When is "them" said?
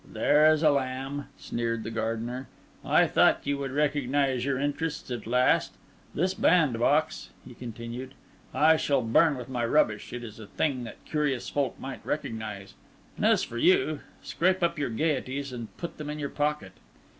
15.99-16.09